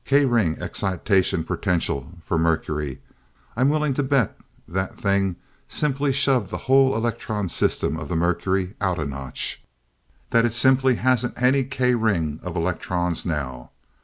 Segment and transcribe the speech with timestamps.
[0.03, 3.01] "K ring excitation potential for mercury.
[3.55, 4.35] I'm willing to bet
[4.67, 5.35] that thing
[5.69, 9.61] simply shoved the whole electron system of the mercury out a notch
[10.31, 13.69] that it simply hasn't any K ring of electrons now.